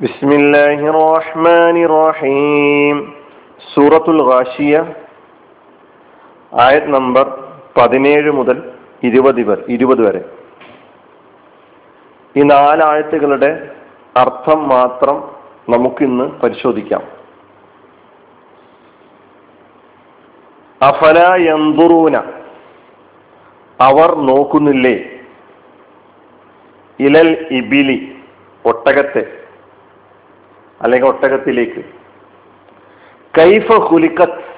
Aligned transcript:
ബിസ്മില്ലാഹി 0.00 0.88
റഹ്മാനി 0.94 1.82
റഹീം 1.92 2.96
സൂറത്തുൽ 3.68 4.18
ഗാഷിയ 4.30 4.74
ആയത് 6.64 6.88
നമ്പർ 6.94 7.26
പതിനേഴ് 7.76 8.30
മുതൽ 8.38 8.58
ഇരുപത് 9.08 9.40
ഇരുപത് 9.76 10.02
വരെ. 10.06 10.20
ഈ 12.34 12.42
നാലായത്തുകളുടെ 12.50 13.50
അർത്ഥം 14.22 14.68
മാത്രം 14.68 15.16
നമുക്കിന്ന് 15.74 16.26
പരിശോധിക്കാം. 16.42 17.02
അഫല 20.80 21.18
യന്തുറൂന 21.46 22.16
അവർ 23.78 24.10
നോക്കുന്നില്ലേ? 24.30 24.96
ഇലൽ 27.00 27.32
ഇബിലി 27.60 27.98
ഒട്ടകത്തെ. 28.64 29.24
അല്ലെങ്കിൽ 30.82 31.08
ഒട്ടകത്തിലേക്ക്. 31.08 31.84
കൈഫ 33.38 33.72
ഹുലിക്കത്ത് 33.72 34.56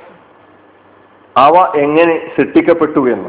അവ 1.37 1.73
എങ്ങനെ 1.77 2.31
സൃഷ്ടിക്കപ്പെട്ടു 2.37 3.13
എന്ന്. 3.13 3.29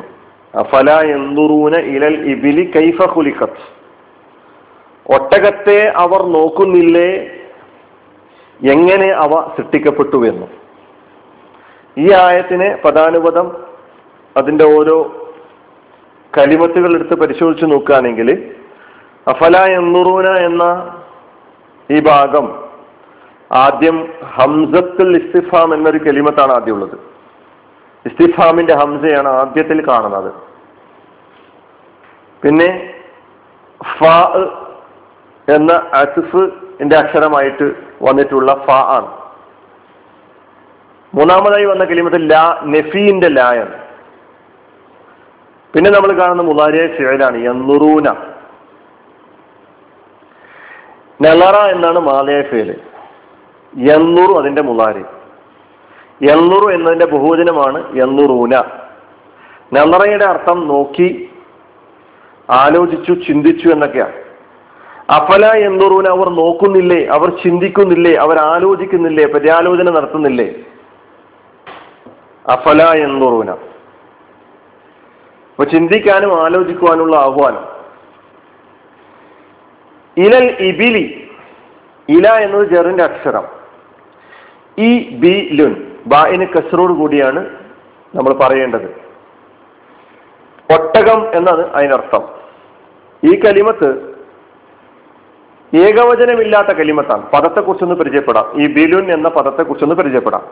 അഫല 0.57 0.91
എന്തുറൂന 0.91 1.79
ഇലൽ 1.79 2.29
ഇബിലി 2.31 2.71
കൈഫ 2.75 3.09
ഹുലിക്കത്ത് 3.09 3.79
ഒട്ടകത്തെ 5.13 5.93
അവർ 5.97 6.23
നോക്കുന്നില്ലേ? 6.23 7.29
എങ്ങനെ 8.71 9.07
അവ 9.07 9.51
സൃഷ്ടിക്കപ്പെട്ടു 9.57 10.27
എന്ന്. 10.27 10.47
ഈ 11.97 12.13
ആയത്തിനെ 12.13 12.75
പദാനുപദം 12.85 13.65
അതിന്റെ 14.37 14.65
ഓരോ 14.65 15.27
കലിമത്തുകൾ 16.37 16.95
എടുത്ത് 16.95 17.13
പരിശോധിച്ച് 17.13 17.65
നോക്കുകയാണെങ്കിൽ 17.65 18.55
അഫല 19.27 19.57
എന്നുറൂന 19.57 20.27
എന്ന 20.27 20.63
ഈ 21.91 21.99
ഭാഗം 21.99 22.58
ആദ്യം 23.51 23.97
ഹംസത്തുൽ 24.35 25.11
ഇസ്തിഫാം 25.21 25.69
എന്നൊരു 25.73 25.97
കെലിമത്താണ് 25.97 26.51
ആദ്യം 26.51 26.75
ഉള്ളത് 26.75 26.97
ഇസ്തിഫാമിന്റെ 28.05 28.73
ഹംസയാണ് 28.73 29.29
ആദ്യത്തിൽ 29.29 29.79
കാണുന്നത്. 29.89 30.31
പിന്നെ 32.43 32.69
ഫ 33.81 33.99
എന്ന 35.47 35.71
അസിഫിന്റെ 35.93 36.95
അക്ഷരമായിട്ട് 36.97 37.67
വന്നിട്ടുള്ള 38.01 38.51
ഫ 38.65 38.69
ആണ്. 38.97 39.09
മൂന്നാമതായി 41.13 41.65
വന്ന 41.65 41.83
കെലിമത്ത് 41.85 42.19
ലാ 42.31 42.43
നെഫീന്റെ 42.63 43.29
ലായാണ് 43.29 43.75
പിന്നെ 45.73 45.89
നമ്മൾ 45.89 46.11
കാണുന്ന 46.19 46.43
മുതാരിയ 46.43 46.83
ഫിഴലാണ് 46.97 47.37
യന്നുറൂന 47.37 48.07
നെളറ 51.19 51.57
എന്നാണ് 51.73 51.99
മാലയ 51.99 52.41
ഫേൽ 52.41 52.69
യന്നുറു 53.77 54.33
അതിന്റെ 54.39 54.61
മുലാരി 54.61 55.03
യന്നുറു 56.23 56.73
എന്നതിന്റെ 56.73 57.05
ബഹുവചനമാണ് 57.05 57.97
യന്നുറൂന 57.97 58.55
നെളറയുടെ 59.73 60.25
അർത്ഥം 60.25 60.67
നോക്കി 60.67 61.29
ആലോചിച്ചു 62.51 63.13
ചിന്തിച്ചു 63.13 63.69
എന്നൊക്കെയാണ് 63.69 64.13
അഫല 65.09 65.45
എന്നുറൂന 65.45 66.07
അവർ 66.07 66.29
നോക്കുന്നില്ലേ 66.29 67.05
അവർ 67.05 67.29
ചിന്തിക്കുന്നില്ലേ 67.29 68.15
അവർ 68.15 68.39
ആലോചിക്കുന്നില്ലേ 68.39 69.25
പര്യാലോചന 69.25 69.89
നടത്തുന്നില്ലേ? 69.89 70.55
അഫല 72.49 72.83
എന്നുറൂന 72.83 73.49
അപ്പൊ 75.49 75.63
ചിന്തിക്കാനും 75.63 76.43
ആലോചിക്കുവാനുള്ള 76.43 77.15
ആഹ്വാനം. 77.15 77.65
ഇലൽ 80.17 80.55
ഇബിലി. 80.59 81.27
ഇല 82.09 82.33
എന്നത് 82.33 82.69
ജെറിന്റെ 82.69 83.03
അക്ഷരം. 83.03 83.58
ഈ 84.79 85.09
ബി 85.09 85.49
ലുൻ 85.51 85.97
ബായിന് 86.07 86.45
കസറോട് 86.45 86.93
കൂടിയാണ് 86.93 87.49
നമ്മൾ 88.15 88.33
പറയേണ്ടത്. 88.33 89.09
ഒട്ടകം 90.79 91.35
എന്നാണ് 91.35 91.67
അതിനർത്ഥം. 91.67 92.27
ഈ 93.23 93.39
കലിമത്ത് 93.39 94.09
ഏകവചനമില്ലാത്ത 95.75 96.67
കലിമത്താണ്. 96.67 97.29
പദത്തെക്കുറിച്ചൊന്ന് 97.31 97.95
പരിചയപ്പെടാം. 97.95 98.61
ഈ 98.61 98.73
ബിലുൻ 98.73 99.11
എന്ന 99.11 99.29
പദത്തെക്കുറിച്ചൊന്ന് 99.29 99.95
പരിചയപ്പെടാം. 99.95 100.47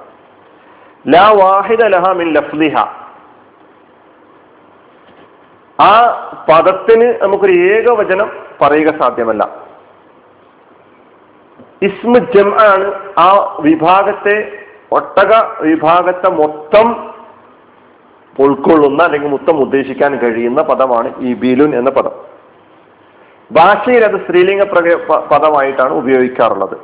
ലാ 1.07 1.31
വാഹിദ 1.31 1.83
ലഹ 1.83 2.11
മിൻ 2.11 2.33
ലഫ്ലിഹ 2.33 2.75
ആ 5.81 6.13
പദത്തിന് 6.49 7.23
നമുക്കൊരു 7.23 7.51
ഏകവചനം 7.51 8.31
പറയുക 8.61 9.01
സാധ്യമല്ല. 9.01 9.66
ഇസ്മ 11.81 12.17
ജം 12.17 12.61
ആണ് 12.61 12.93
ആ 13.19 13.57
വിഭാഗത്തെ 13.59 14.51
ഒട്ടക 14.91 15.61
വിഭാഗത്തെ 15.61 16.29
മൊത്തം 16.29 17.13
ഉൾക്കൊള്ളുന്ന 18.39 19.03
അല്ലെങ്കിൽ 19.03 19.29
മൊത്തം 19.29 19.57
ഉദ്ദേശിക്കാൻ 19.57 20.17
കഴിയുന്ന 20.17 20.61
പദമാണ് 20.61 21.13
ഈ 21.19 21.33
ബിലുൻ 21.33 21.75
എന്ന 21.75 21.89
പദം. 21.89 22.11
ഭാഷയിൽ 23.51 24.05
അത് 24.05 24.25
സ്ത്രീലിംഗ 24.25 24.63
പദമായിട്ടാണ് 25.31 25.93
ഉപയോഗിക്കാറുള്ളത്. 25.93 26.77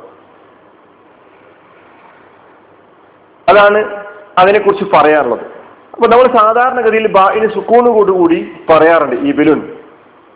അതാണ് 3.48 4.04
അതിനെക്കുറിച്ച് 4.38 4.84
പറയാറുള്ളത്. 4.84 5.46
അപ്പൊ 5.94 6.08
നമ്മൾ 6.08 6.36
സാധാരണഗതിയിൽ 6.36 7.12
ബായിന് 7.12 7.52
സുക്കൂണുകൂടി 7.54 8.52
പറയാറുണ്ട് 8.70 9.16
ഇബിലുൻ 9.16 9.78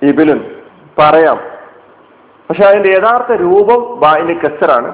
ഇബിലുൻ 0.02 0.50
പറയാം. 0.98 1.57
പക്ഷെ 2.48 2.64
അതിന്റെ 2.64 2.90
യഥാർത്ഥ 2.96 3.32
രൂപം 3.44 3.80
ബായിന് 4.02 4.34
കസറാണ് 4.42 4.90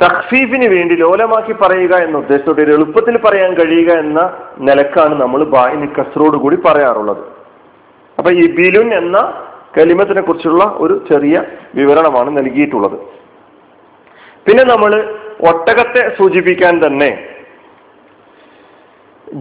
തഖ്ഫീഫിന് 0.00 0.66
വേണ്ടി 0.74 0.94
ലോലമാക്കി 0.94 1.52
പറയുക 1.52 1.94
എന്ന 2.04 2.16
ഉദ്ദേശത്തോടെ 2.18 2.62
ഒരു 2.62 2.72
എളുപ്പത്തിൽ 2.76 3.16
പറയാൻ 3.24 3.50
കഴിയുക 3.54 3.90
എന്ന 4.04 4.20
നിലക്കാണ് 4.68 5.14
നമ്മൾ 5.22 5.40
ബായിന് 5.54 5.88
കസറോട് 5.98 6.36
കൂടി 6.36 6.56
പറയാറുള്ളത്. 6.66 7.24
അപ്പൊ 8.18 8.30
ഈ 8.42 8.44
ബിലുൻ 8.56 8.88
എന്ന 8.94 9.18
കലിമത്തിനെ 9.76 10.22
കുറിച്ചുള്ള 10.22 10.64
ഒരു 10.78 10.94
ചെറിയ 11.10 11.36
വിവരണമാണ് 11.74 12.30
നൽകിയിട്ടുള്ളത്. 12.38 12.96
പിന്നെ 14.46 14.64
നമ്മൾ 14.72 14.92
ഒട്ടകത്തെ 15.50 16.02
സൂചിപ്പിക്കാൻ 16.18 16.74
തന്നെ 16.84 17.10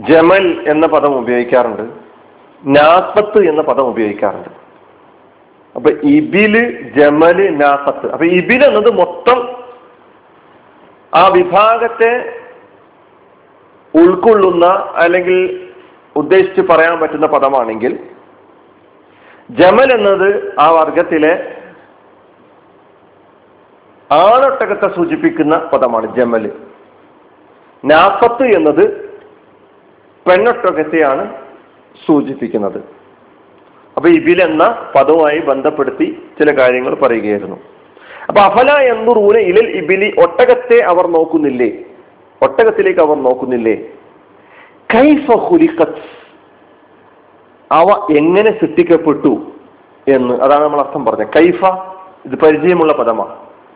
ജമൽ 0.10 0.46
എന്ന 0.68 0.86
പദം 0.88 1.14
ഉപയോഗിക്കാറുണ്ട് 1.22 1.86
നാസ്പത്ത് 2.64 3.40
എന്ന 3.52 3.62
പദം 3.62 3.86
ഉപയോഗിക്കാറുണ്ട്. 3.92 4.61
അപ്പൊ 5.76 5.90
ഇബിൽ 5.90 6.56
ജമൽ 6.98 7.40
നാസത്ത് 7.56 8.08
അപ്പൊ 8.12 8.26
ഇബിൽ 8.26 8.64
എന്നത് 8.66 8.90
മൊത്തം 8.94 9.40
ആ 11.14 11.28
വിഭാഗത്തെ 11.28 12.12
ഉൾക്കൊള്ളുന്ന 13.94 14.66
അല്ലെങ്കിൽ 14.96 15.40
ഉദ്ദേശിച്ച് 16.16 16.62
പറയാൻ 16.62 17.00
പറ്റുന്ന 17.00 17.28
പദമാണെങ്കിൽ 17.28 18.00
ജമൽ 19.50 19.90
എന്നത് 19.94 20.54
ആ 20.60 20.68
വർഗത്തിലെ 20.70 21.34
ആണൊട്ടകത്തെ 24.10 24.88
സൂചിപ്പിക്കുന്ന 24.96 25.58
പദമാണ് 25.58 26.16
ജമൽ. 26.16 26.46
നാഫത്ത് 27.86 28.44
എന്നത് 28.44 28.84
പെണ്ണൊട്ടകത്തെയാണ് 30.26 31.24
സൂചിപ്പിക്കുന്നത്. 32.06 33.01
അപ്പൊ 33.98 34.10
ഇബിൽ 34.10 34.42
എന്ന 34.44 34.92
പദവുമായി 34.96 35.40
ബന്ധപ്പെടുത്തി 35.40 36.24
ചില 36.40 36.60
കാര്യങ്ങൾ 36.60 36.96
പറയുകയായിരുന്നു. 36.96 37.58
അപ്പൊ 38.28 38.42
അഫല 38.42 38.72
എന്നുറൂന 38.72 39.38
ഇലൽ 39.38 39.70
ഇബിലി 39.70 40.16
ഒട്ടകത്തെ 40.24 40.84
അവർ 40.84 41.08
നോക്കുന്നില്ലേ? 41.08 41.72
ഒട്ടകത്തിലേക്ക് 42.42 43.00
അവർ 43.00 43.18
നോക്കുന്നില്ലേ? 43.18 43.76
കൈഫ 44.96 45.32
അവ 47.72 48.08
എങ്ങനെ 48.18 48.60
സൃഷ്ടിക്കപ്പെട്ടു 48.60 49.52
എന്ന് 50.08 50.34
അതാണ് 50.34 50.64
നമ്മൾ 50.64 50.80
അർത്ഥം 50.80 51.06
പറഞ്ഞത്. 51.06 51.28
കൈഫ 51.28 51.66
ഇത് 52.26 52.36
പരിചയമുള്ള 52.40 52.94
പദമാണ്. 52.94 53.36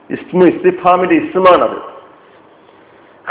ഇസ്മു 0.09 0.46
ഇസ്തിഫാമിന്റെ 0.46 1.16
ഇസ്മാണത്. 1.16 1.78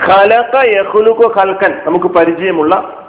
ഖലക 0.06 0.54
യഖ്ലുഖു 0.64 1.32
ഖൽക്കൻ 1.38 1.82
നമുക്ക് 1.84 2.06
പരിചയമുള്ള 2.06 3.04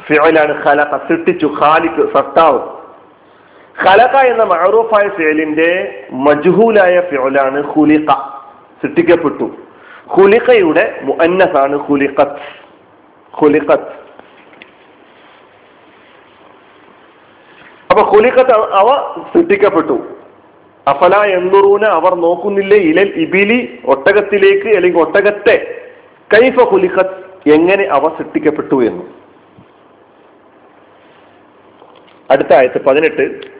ഫിഅലാണ് 0.00 0.64
ഖലക 0.64 0.96
സൃഷ്ടിച്ചു 0.96 1.46
ഖാലിഖ് 1.46 2.12
സത്താവ്. 2.16 2.81
ഖലക 3.84 4.16
എന്ന 4.32 4.42
മഹറൂഫായ 4.52 5.08
ഫേലിന്റെ 5.08 5.70
മജ്ഹൂലായ 6.26 6.94
ഫിയോലാണ് 7.00 7.58
ഖുലിഖ 7.72 8.08
സൃഷ്ടിക്കപ്പെട്ടു. 8.82 9.46
ഖുലിഖയുടെ 10.16 10.84
മുഅന്നസാണ് 11.02 11.76
ഹുലിഖത്ത് 11.76 12.42
ഹുലിഖത്ത് 13.34 13.92
അപ്പൊ 17.90 18.02
ഹുലിഖത്ത് 18.02 18.52
അവ 18.52 18.88
സൃഷ്ടിക്കപ്പെട്ടു. 19.32 19.96
അഫല 20.86 21.14
എന്തുറൂന 21.38 21.84
അവർ 21.84 22.14
നോക്കുന്നില്ലേ? 22.14 22.78
ഇലൽ 22.90 23.10
ഇബിലി 23.16 23.58
ഒട്ടകത്തിലേക്ക് 23.84 24.68
അല്ലെങ്കിൽ 24.76 25.00
ഒട്ടകത്തെ. 25.00 25.56
കൈഫ 26.34 26.60
ഹുലിഖത്ത് 26.70 27.50
എങ്ങനെ 27.50 27.84
അവ 27.84 28.08
സൃഷ്ടിക്കപ്പെട്ടു 28.18 28.76
എന്ന്. 28.84 29.04
അടുത്ത 32.30 32.52
ആയത്ത് 32.52 32.84
പതിനെട്ട്. 32.84 33.51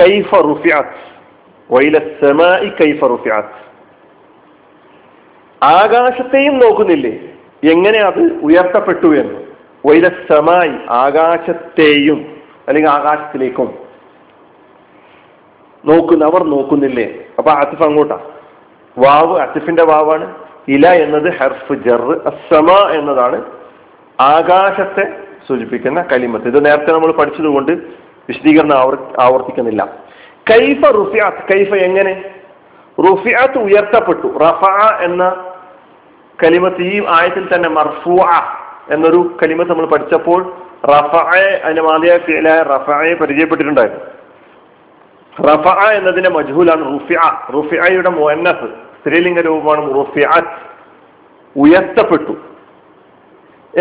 കൈഫ 0.00 0.34
കൈഫ 2.82 3.04
ആകാശത്തെയും 5.62 6.58
നോക്കുന്നില്ലേ? 6.58 7.10
എങ്ങനെ 7.70 7.98
അത് 7.98 8.32
ഉയർത്തപ്പെട്ടു 8.42 9.16
എന്ന്? 9.16 9.44
വൈല 9.86 10.08
സമായി 10.08 10.72
ആകാശത്തെയും 10.90 12.42
അല്ലെങ്കിൽ 12.68 12.90
ആകാശത്തിലേക്കും. 12.90 13.78
നോക്കുന്ന 15.84 16.24
അവർ 16.24 16.44
നോക്കുന്നില്ലേ? 16.44 17.14
അപ്പൊ 17.38 17.50
അസിഫ് 17.50 17.82
അങ്ങോട്ടാ. 17.82 18.20
വാവ് 18.98 19.40
അസിഫിന്റെ 19.40 19.84
വാവാണ്. 19.84 20.34
ഇല 20.68 20.88
എന്നത് 20.88 21.32
ഹെർഫ് 21.32 21.72
ജർ 21.72 22.20
അസമ 22.26 22.88
എന്നതാണ് 22.88 23.44
ആകാശത്തെ 24.20 25.23
സൂചിപ്പിക്കുന്ന 25.48 26.02
കലിമത്ത്. 26.02 26.46
ഇത് 26.46 26.66
നേരത്തെ 26.66 26.92
നമ്മൾ 26.92 27.12
പഠിച്ചതുകൊണ്ട് 27.12 27.72
വിശദീകരണം 28.28 28.78
ആവർത്തിക്കുന്നില്ല. 29.20 29.84
കൈഫ 30.50 30.86
റുഫിയാത്ത് 30.86 31.52
കൈഫ 31.52 31.74
എങ്ങനെ? 31.74 32.24
റുഫിയാത്ത് 33.00 33.58
ഉയർത്തപ്പെട്ടു. 33.58 34.38
റഫ 34.38 34.92
എന്ന 35.00 35.44
കലിമത്ത് 36.44 36.82
ഈ 36.82 37.04
ആയത്തിൽ 37.08 37.54
തന്നെ 37.54 37.68
മർഫു 37.68 38.16
എന്നൊരു 38.90 39.36
കലിമത്ത് 39.42 39.70
നമ്മൾ 39.70 39.86
പഠിച്ചപ്പോൾ 39.86 40.56
റഫ 40.86 41.16
അതിന്റെ 41.64 41.82
മാതിയായ 41.82 42.18
ഫിലായ 42.18 42.62
റഫയെ 42.62 43.14
പരിചയപ്പെട്ടിട്ടുണ്ടായിരുന്നു. 43.14 44.04
റഫ 45.52 45.68
എന്നതിന്റെ 45.92 46.30
മജ്ഹൂലാണ് 46.30 46.94
റുഫിയ 46.94 47.18
റുഫിയയുടെ 47.54 48.08
മുന്നസ് 48.08 48.68
സ്ത്രീലിംഗ 49.00 49.40
രൂപമാണ് 49.40 49.94
റുഫിയാത്ത് 49.94 50.74
ഉയർത്തപ്പെട്ടു. 51.56 52.53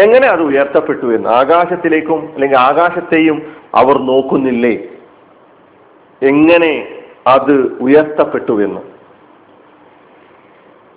എങ്ങനെ 0.01 0.27
അത് 0.27 0.41
ഉയർത്തപ്പെട്ടു 0.41 1.15
എന്ന്? 1.15 1.29
ആകാശത്തിലേക്കും 1.29 2.29
അല്ലെങ്കിൽ 2.33 2.57
ആകാശത്തെയും 2.57 3.55
അവർ 3.75 3.97
നോക്കുന്നില്ലേ? 3.97 4.83
എങ്ങനെ 6.21 6.99
അത് 7.27 7.77
ഉയർത്തപ്പെട്ടു 7.81 8.63
എന്ന്? 8.63 8.81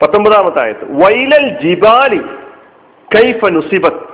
പത്തൊമ്പതാമത്തെ 0.03 0.61
ആയത്ത് 0.61 1.05
വൈലൽ 1.05 1.61
ജിബാലി 1.61 2.19
കൈഫ 3.17 3.45
നുസിബത്ത് 3.45 4.07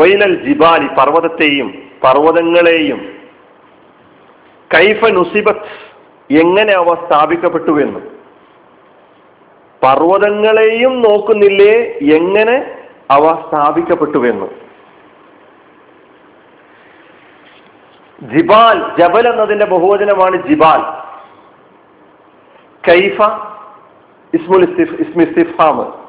വൈലൽ 0.00 0.46
ജിബാലി 0.46 0.86
പർവതത്തെയും 0.86 1.82
പർവതങ്ങളെയും 2.04 3.08
കൈഫ 4.74 5.04
നുസിബത്ത് 5.04 5.96
എങ്ങനെ 6.34 6.72
അവ 6.72 7.06
സ്ഥാപിക്കപ്പെട്ടു 7.06 7.80
എന്ന്? 7.80 8.00
പർവതങ്ങളെയും 9.82 11.02
നോക്കുന്നില്ലേ? 11.02 11.74
എങ്ങനെ 12.14 12.75
അവ 13.10 13.48
സ്ഥാപിക്കപ്പെട്ടുവെന്ന് 13.48 14.46
ജിബാൽ 18.22 18.96
ജബൽ 18.98 19.28
എന്നതിന്റെ 19.28 19.66
ബഹുവചനമാണ് 19.66 20.48
ജിബാൽ. 20.48 21.06
കൈഫ 22.90 23.20
ഇസ്മുൽ 24.34 24.64
ഇസ്മിസ്തിഫാം 25.00 26.06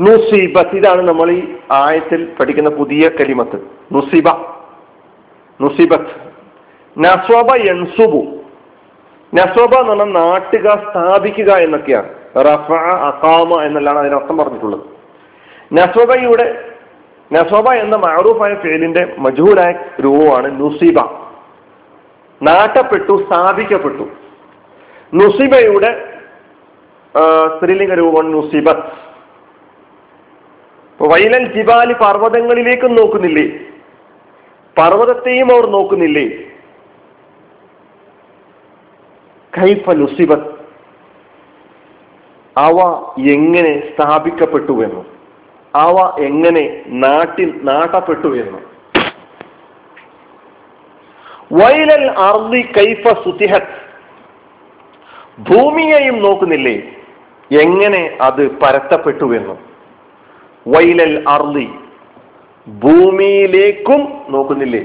നുസീബത്ത് 0.00 0.76
ഇതാണ് 0.76 1.02
നമ്മൾ 1.02 1.30
ഈ 1.30 1.56
ആയത്തിൽ 1.70 2.32
പഠിക്കുന്ന 2.40 2.70
പുതിയ 2.70 3.08
കലിമത്ത്. 3.08 3.70
നുസീബ 3.92 4.28
നുസീബത്ത്. 5.60 6.32
നസോബ 6.98 7.54
എൻസുബു 7.54 8.22
നസോബ 9.34 9.74
എന്ന് 9.74 9.90
പറഞ്ഞാൽ 9.90 10.20
നാട്ടുക 10.20 10.90
സ്ഥാപിക്കുക 10.90 11.52
എന്നൊക്കെയാണ്. 11.52 12.08
റഫ 12.36 12.72
എന്നല്ലാണ് 13.62 13.98
അതിന് 13.98 14.14
അർത്ഥം 14.14 14.38
പറഞ്ഞിട്ടുള്ളത്. 14.38 14.93
നസ്വബയുടെ 15.72 16.70
നസോബ 17.32 17.68
എന്ന 17.72 17.96
മാറൂഫായ 17.96 18.54
ഫേലിന്റെ 18.54 19.14
മജൂരായ 19.18 20.02
രൂപമാണ് 20.04 20.60
നുസീബ. 20.60 20.98
നാട്ടപ്പെട്ടു 22.42 23.24
സ്ഥാപിക്കപ്പെട്ടു. 23.26 24.08
നുസിബയുടെ 25.14 26.20
സ്ത്രീലിംഗ 27.56 27.94
രൂപമാണ് 27.94 28.34
നുസിബത്ത് 28.34 29.04
വൈലൻ 31.02 31.54
ജിബാലി 31.54 31.92
പർവതങ്ങളിലേക്കും 31.92 32.94
നോക്കുന്നില്ലേ? 32.94 33.58
പർവതത്തെയും 34.78 35.52
അവർ 35.54 35.66
നോക്കുന്നില്ലേ? 35.66 36.26
കൈഫ 39.58 39.90
നുസിബത്ത് 39.90 40.54
അവ 42.56 42.78
എങ്ങനെ 43.18 43.92
സ്ഥാപിക്കപ്പെട്ടു 43.94 44.72
എന്ന്? 44.84 45.13
അവ 45.74 46.16
എങ്ങനെ 46.20 46.82
നാട്ടിൽ 46.86 47.60
നാട്ടപ്പെട്ടു 47.62 48.36
എന്ന്. 48.40 48.58
വൈലൽ 51.52 52.10
അർദി 52.10 52.62
കൈഫ 52.62 53.08
സുതിഹത്ത് 53.24 53.84
ഭൂമിയെയും 55.50 56.22
നോക്കുന്നില്ലേ? 56.22 56.82
എങ്ങനെ 57.60 58.18
അത് 58.20 58.50
പരത്തപ്പെട്ടു 58.50 59.36
എന്ന്. 59.36 59.56
വൈലൽ 60.68 61.24
അർദി 61.28 61.70
ഭൂമിയിലേക്കും 62.68 64.22
നോക്കുന്നില്ലേ? 64.28 64.84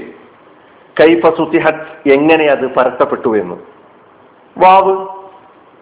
കൈഫ 1.00 1.26
സുതിഹത്ത് 1.36 2.08
എങ്ങനെ 2.08 2.44
അത് 2.44 2.74
പരത്തപ്പെട്ടു 2.74 3.36
എന്ന്. 3.38 3.54
വാവ്. 4.58 5.06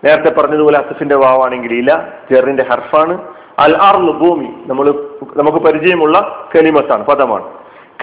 നേരത്തെ 0.06 0.40
പറഞ്ഞതുപോലെ 0.40 0.78
അസഫിന്റെ 0.78 1.14
വാവാണെങ്കിൽ 1.14 1.72
ഇല്ല 1.72 2.18
ജെറിന്റെ 2.32 2.62
ഹർഫാണ്. 2.62 3.37
അൽ 3.58 3.76
അർന്ന് 3.76 4.12
ഭൂമി. 4.12 4.48
നമ്മൾ 4.66 5.10
നമുക്ക് 5.36 5.58
പരിചയമുള്ള 5.58 6.48
കലിമത്താണ് 6.54 7.04
പദമാണ്. 7.04 7.44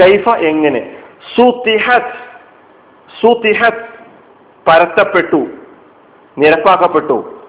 കൈഫ 0.02 0.30
എങ്ങനെ? 0.30 0.98
സുതിഹത്ത് 3.22 3.86
പരത്തപ്പെട്ടു 4.68 5.48
നിരപ്പാക്കപ്പെട്ടു. 6.38 7.42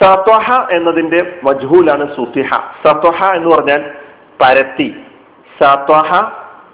സത്വഹ 0.00 0.68
എന്നതിന്റെ 0.70 1.40
മജ്ഹൂലാണ് 1.44 2.16
സുതിഹ 2.16 2.48
സത്വഹ 2.84 3.24
എന്ന് 3.24 3.56
പറഞ്ഞാൽ 3.56 3.94
പരത്തി. 4.40 4.96
സത്വഹ 5.62 6.30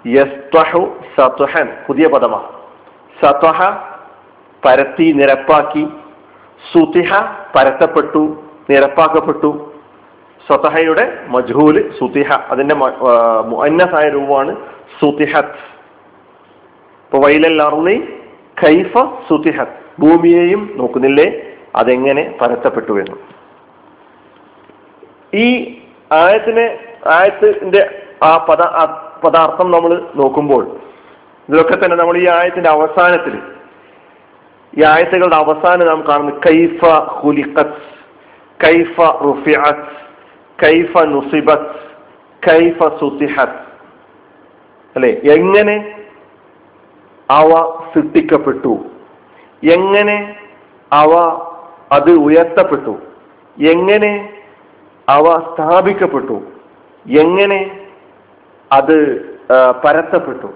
യസ്ത്വഹു 0.07 0.95
സത്വഹൻ 1.17 1.77
പുതിയ 1.87 2.07
പദമാണ്. 2.07 2.47
സത്വഹ 3.25 3.69
പരത്തി 4.65 5.11
നിരപ്പാക്കി. 5.11 5.87
സുതിഹ 6.73 7.21
പരത്തപ്പെട്ടു 7.55 8.43
നിരപ്പാക്കപ്പെട്ടു. 8.69 9.68
സ്വതഹയുടെ 10.47 11.03
മജ്ഹൂൽ 11.27 11.75
സുതിഹ. 11.99 12.29
അതിന്റെ 12.51 12.75
മുന്നസായ 13.45 14.09
രൂപമാണ് 14.09 14.51
സുതിഹത്ത് 14.99 15.59
ഇപ്പൊ 17.03 17.19
അർളി 17.67 17.95
കൈഫ 18.63 18.93
സുതിഹത്ത് 19.29 19.77
ഭൂമിയെയും 19.99 20.61
നോക്കുന്നില്ലേ? 20.75 21.27
അതെങ്ങനെ 21.75 22.23
പരത്തപ്പെട്ടു 22.41 22.93
എന്ന്. 22.93 23.17
ഈ 25.33 25.47
ആയത്തിനെ 26.11 26.67
ആയത്തിന്റെ 27.07 27.81
ആ 28.23 28.37
പദ 28.37 28.61
പദാർത്ഥം 29.23 29.71
നമ്മൾ 29.71 29.91
നോക്കുമ്പോൾ 30.15 30.63
ഇതിലൊക്കെ 31.49 31.75
തന്നെ 31.75 31.95
നമ്മൾ 31.95 32.17
ഈ 32.17 32.27
ആയത്തിന്റെ 32.27 32.69
അവസാനത്തിൽ 32.69 33.35
ഈ 34.73 34.83
ആയത്തുകളുടെ 34.83 35.35
അവസാനം 35.35 35.87
നാം 35.87 36.01
കാണുന്നത് 36.09 36.39
കൈഫ 36.47 36.81
ഹുലിഖത്ത് 37.19 37.81
കൈഫ 38.59 38.95
റുഫിഅത്ത് 39.23 39.87
കൈഫ 40.63 40.97
നുസിബത്ത് 41.03 41.75
കൈഫ 42.49 42.77
സുത്തിഹത്ത് 42.99 43.59
അല്ലെ? 44.95 45.11
എങ്ങനെ 45.35 45.75
അവ 47.31 47.49
സൃഷ്ടിക്കപ്പെട്ടു? 47.93 48.73
എങ്ങനെ 49.63 50.17
അവ 50.93 51.11
അത് 51.91 52.11
ഉയർത്തപ്പെട്ടു? 52.11 52.93
എങ്ങനെ 53.59 54.11
അവ 55.09 55.25
സ്ഥാപിക്കപ്പെട്ടു? 55.49 56.37
എങ്ങനെ 57.19 57.59
അത് 58.71 58.97
പരത്തപ്പെട്ടു? 59.83 60.49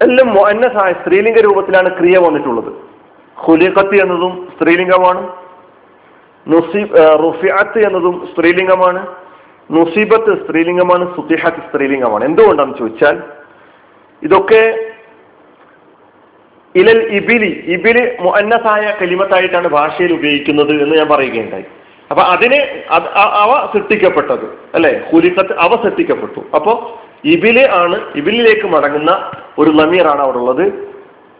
എല്ലാം 0.00 0.28
എന്നെ 0.50 0.68
സ്ത്രീലിംഗ 1.02 1.38
രൂപത്തിലാണ് 1.40 1.98
ക്രിയ 1.98 2.18
വന്നിട്ടുള്ളത്. 2.18 2.72
ഹുലിഖത്ത് 3.36 3.96
എന്നതും 4.02 4.32
സ്ത്രീലിംഗമാണ്. 4.54 5.22
റുഫിഅത്ത് 7.24 7.78
എന്നതും 7.88 8.16
സ്ത്രീലിംഗമാണ്. 8.30 9.00
നുസീബത്ത് 9.70 10.32
സ്ത്രീലിംഗമാണ് 10.42 11.04
സുത്തിഹത്ത് 11.16 11.60
സ്ത്രീലിംഗമാണ്. 11.66 12.22
എന്തുകൊണ്ടാണെന്ന് 12.30 12.78
ചോദിച്ചാൽ 12.82 13.16
ഇതൊക്കെ 14.22 14.62
ഇലൽ 16.74 17.00
ഇബിലി 17.18 17.52
ഇബിലി 17.74 18.02
മുഅന്നസായ 18.24 18.84
കലിമത്തായിട്ടാണ് 19.00 19.68
ഭാഷയിൽ 19.76 20.12
ഉപയോഗിക്കുന്നത് 20.16 20.72
എന്ന് 20.82 20.94
ഞാൻ 21.00 21.08
പറയുകയുണ്ടായി. 21.12 21.66
അപ്പൊ 22.10 22.22
അതിന് 22.34 22.58
അവ 23.44 23.50
സൃഷ്ടിക്കപ്പെട്ടത് 23.72 24.46
അല്ലെ? 24.76 24.92
ഹുലിഖത്ത് 25.10 25.54
അവ 25.64 25.72
സൃഷ്ടിക്കപ്പെട്ടു. 25.84 26.40
അപ്പോ 26.56 26.72
ഇബിൽ 27.34 27.58
ആണ് 27.80 27.96
ഇബിലിലേക്ക് 28.20 28.66
മടങ്ങുന്ന 28.74 29.12
ഒരു 29.60 29.70
ലമീറാണ് 29.80 30.22
അവിടെ 30.26 30.38
ഉള്ളത്. 30.42 30.64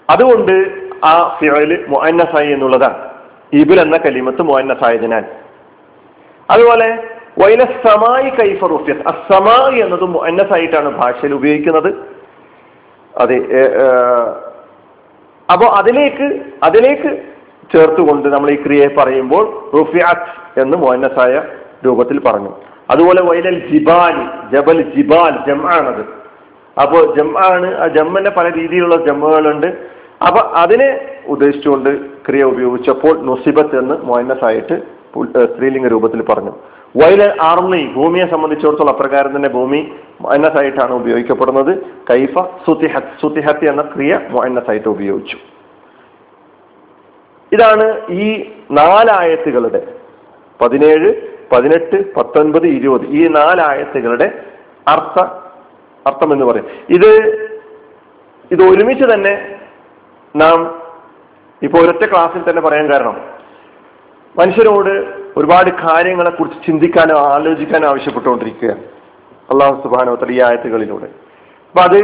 അതുകൊണ്ട് 0.09 0.55
ആ 1.11 1.15
ഫിയൽ 1.39 1.73
മുഅന്നസായി 1.93 2.51
എന്നുള്ളതാണ്. 2.57 2.99
ഇബിൽ 3.53 3.79
എന്ന 3.85 3.97
കലിമത്ത് 4.07 4.43
മുഅന്നസായതിനാൽ. 4.51 5.25
അതുപോലെ 6.49 6.89
വൈലസമായി 7.43 8.29
കൈഫ 8.39 8.61
റുഫിയത് 8.73 9.03
അസമായി 9.13 9.77
എന്നത് 9.85 10.05
മുഅന്നസായിട്ടാണ് 10.15 10.89
ഭാഷയിൽ 11.01 11.33
ഉപയോഗിക്കുന്നത്. 11.39 11.91
അതെ 13.15 13.39
അപ്പോൾ 15.49 15.69
അതിലേക്ക് 15.81 16.27
അതിലേക്ക് 16.67 17.11
ചേർത്തുകൊണ്ട് 17.71 18.27
നമ്മൾ 18.35 18.49
ഈ 18.55 18.59
ക്രിയയെ 18.65 18.89
പറയുമ്പോൾ 18.99 19.45
റുഫിയാത്ത് 19.79 20.31
എന്ന് 20.63 20.77
മോഹനസായ 20.83 21.35
രൂപത്തിൽ 21.87 22.19
പറഞ്ഞു. 22.27 22.53
അതുപോലെ 22.93 23.21
വൈലൽ 23.29 23.59
ജിബാൽ 23.71 24.17
ജബൽ 24.53 24.79
ജിബാൽ 24.95 25.35
ജം 25.49 25.61
ആണത് 25.77 26.03
അപ്പോ 26.77 26.99
ആണ് 27.51 27.69
ആ 27.83 27.87
ജമ്മന്റെ 27.97 28.33
പല 28.39 28.47
രീതിയിലുള്ള 28.59 28.97
ജമ്മുകളുണ്ട് 29.07 29.69
അപ്പൊ 30.27 30.41
അതിനെ 30.63 30.89
ഉദ്ദേശിച്ചുകൊണ്ട് 31.27 31.91
ക്രിയ 32.27 32.43
ഉപയോഗിച്ചപ്പോൾ 32.53 33.15
നൊസിബത്ത് 33.29 33.77
എന്ന് 33.79 33.95
മോഹനസായിട്ട് 34.09 34.77
സ്ത്രീലിംഗ 35.53 35.87
രൂപത്തിൽ 35.89 36.21
പറഞ്ഞു. 36.23 36.53
വൈലൽ 37.01 37.33
ആർമി 37.43 37.81
ഭൂമിയെ 37.95 38.27
സംബന്ധിച്ചിടത്തോളം 38.33 38.93
അപ്രകാരം 38.95 39.37
തന്നെ 39.37 39.49
ഭൂമി 39.49 39.81
മോഹനസായിട്ടാണ് 40.21 40.93
ഉപയോഗിക്കപ്പെടുന്നത്. 40.93 41.73
കൈഫ 42.11 42.35
സുതിഹത്ത് 42.67 43.15
സുതിഹത്ത് 43.23 43.65
എന്ന 43.69 43.83
ക്രിയ 43.83 44.21
മോഹനസായിട്ട് 44.31 44.89
ഉപയോഗിച്ചു. 44.89 45.37
ഇതാണ് 47.53 47.87
ഈ 48.11 48.27
നാലായത്തുകളുടെ 48.71 49.81
പതിനേഴ് 50.61 51.11
പതിനെട്ട് 51.53 51.99
പത്തൊൻപത് 52.17 52.67
ഇരുപത് 52.67 53.07
ഈ 53.19 53.23
നാലായത്തുകളുടെ 53.39 54.29
അർത്ഥ 54.89 55.19
അർത്ഥം 56.07 56.33
എന്ന് 56.33 56.47
പറയും. 56.51 56.69
ഇത് 56.97 57.11
ഇത് 58.51 58.63
ഒരുമിച്ച് 58.63 59.07
തന്നെ 59.15 59.33
നാം 60.35 60.59
ഇപ്പൊ 61.63 61.79
ഒരൊറ്റ 61.79 62.05
ക്ലാസ്സിൽ 62.11 62.51
തന്നെ 62.51 62.63
പറയാൻ 62.63 62.87
കാരണം 62.93 63.17
മനുഷ്യരോട് 64.35 64.93
ഒരുപാട് 65.37 65.71
കാര്യങ്ങളെ 65.71 66.31
കുറിച്ച് 66.31 66.59
ചിന്തിക്കാനോ 66.67 67.17
ആലോചിക്കാനോ 67.35 67.89
ആവശ്യപ്പെട്ടുകൊണ്ടിരിക്കുകയാണ് 67.89 68.83
അള്ളാഹു 69.49 69.75
സുബാനോ 69.83 70.15
തലിയായത്തുകളിലൂടെ 70.15 71.09
അപ്പൊ 71.69 71.81
അത് 71.83 72.01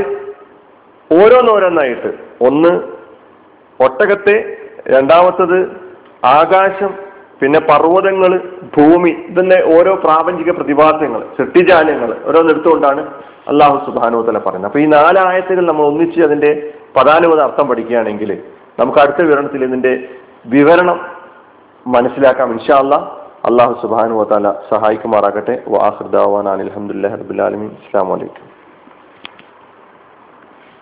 ഓരോന്നോരോന്നായിട്ട്. 1.11 2.11
ഒന്ന് 2.41 2.73
ഒട്ടകത്തെ 3.81 4.37
രണ്ടാമത്തത് 4.87 5.59
ആകാശം 6.25 6.93
പിന്നെ 7.41 7.61
പർവതങ്ങൾ 7.61 8.33
ഭൂമി 8.77 9.13
ഇതിന്റെ 9.29 9.59
ഓരോ 9.77 9.93
പ്രാപഞ്ചിക 9.97 10.51
പ്രതിഭാസങ്ങൾ 10.51 11.23
സൃഷ്ടിജാലങ്ങൾ 11.39 12.11
ഓരോന്നെടുത്തുകൊണ്ടാണ് 12.27 13.03
അള്ളാഹു 13.49 13.77
സുബാനോ 13.87 14.23
തല 14.23 14.39
പറയുന്നത്. 14.39 14.71
അപ്പൊ 14.71 14.81
ഈ 14.81 14.87
നാലായത്തുകൾ 14.87 15.65
നമ്മൾ 15.67 15.85
ഒന്നിച്ച് 15.87 16.21
അതിന്റെ 16.21 16.51
പദാനുപത 16.97 17.41
അർത്ഥം 17.41 17.69
പഠിക്കുകയാണെങ്കിൽ 17.69 18.43
നമുക്ക് 18.79 18.99
അടുത്ത 18.99 19.23
വിവരണത്തിൽ 19.23 19.65
ഇതിന്റെ 19.65 20.09
വിവരണം 20.47 21.07
മനസ്സിലാക്കാം. 21.87 22.51
ഇൻഷാ 22.51 22.79
അല്ലാ 22.79 22.99
അള്ളാഹു 23.45 23.83
സുബാനു 23.83 24.25
താല 24.25 24.53
സഹായിക്കുമാറാകട്ടെ. 24.71 25.63
വാഹൃദാവാൻ 25.69 26.49
അലഹമുല്ലാ 26.49 27.15
റബുലാലമി 27.15 27.67
ഇസ്ലാം 27.67 28.09
വലൈക്കും 28.09 28.56